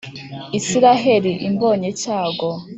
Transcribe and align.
isiraheli 0.57 1.31
imbonye 1.47 1.89
cyago 2.01 2.49